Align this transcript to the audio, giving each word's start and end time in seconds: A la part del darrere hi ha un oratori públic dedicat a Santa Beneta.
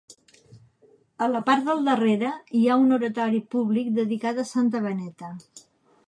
A 1.25 1.25
la 1.33 1.41
part 1.49 1.67
del 1.67 1.83
darrere 1.89 2.31
hi 2.59 2.61
ha 2.67 2.77
un 2.85 2.95
oratori 2.97 3.41
públic 3.55 3.91
dedicat 4.01 4.41
a 4.41 4.47
Santa 4.53 4.81
Beneta. 4.87 5.31